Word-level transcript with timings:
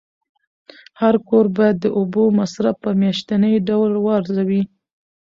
هر 1.01 1.15
کور 1.27 1.45
باید 1.57 1.77
د 1.79 1.85
اوبو 1.97 2.23
مصرف 2.39 2.75
په 2.83 2.89
میاشتني 3.01 3.53
ډول 3.69 3.91
وارزوي. 3.99 4.61